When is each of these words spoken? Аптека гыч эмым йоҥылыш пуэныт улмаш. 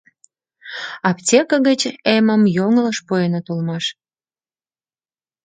Аптека 1.09 1.57
гыч 1.67 1.81
эмым 2.15 2.41
йоҥылыш 2.55 2.97
пуэныт 3.07 3.45
улмаш. 3.51 3.85